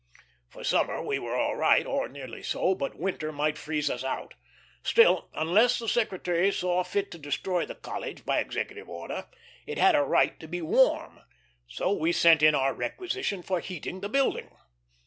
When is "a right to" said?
9.95-10.47